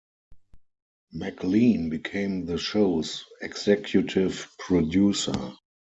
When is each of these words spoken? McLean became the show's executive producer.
McLean 1.13 1.91
became 1.91 2.47
the 2.47 2.57
show's 2.57 3.23
executive 3.39 4.47
producer. 4.57 5.53